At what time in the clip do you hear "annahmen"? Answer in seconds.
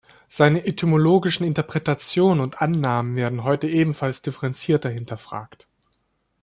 2.59-3.15